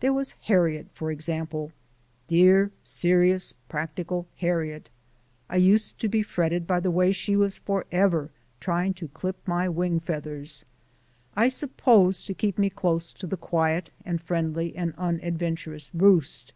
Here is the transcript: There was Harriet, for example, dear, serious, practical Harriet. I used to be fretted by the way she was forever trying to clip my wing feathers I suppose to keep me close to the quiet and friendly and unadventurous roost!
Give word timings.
There 0.00 0.12
was 0.12 0.32
Harriet, 0.42 0.88
for 0.92 1.10
example, 1.10 1.72
dear, 2.26 2.70
serious, 2.82 3.54
practical 3.70 4.26
Harriet. 4.36 4.90
I 5.48 5.56
used 5.56 5.98
to 6.00 6.08
be 6.10 6.22
fretted 6.22 6.66
by 6.66 6.80
the 6.80 6.90
way 6.90 7.12
she 7.12 7.34
was 7.34 7.56
forever 7.56 8.28
trying 8.60 8.92
to 8.92 9.08
clip 9.08 9.36
my 9.48 9.70
wing 9.70 9.98
feathers 9.98 10.66
I 11.34 11.48
suppose 11.48 12.22
to 12.24 12.34
keep 12.34 12.58
me 12.58 12.68
close 12.68 13.10
to 13.12 13.26
the 13.26 13.38
quiet 13.38 13.90
and 14.04 14.20
friendly 14.20 14.76
and 14.76 14.92
unadventurous 14.98 15.90
roost! 15.94 16.52